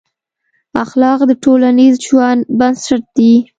اخلاق 0.83 1.19
د 1.29 1.31
ټولنیز 1.43 1.95
ژوند 2.07 2.41
بنسټ 2.59 3.03
دي. 3.17 3.33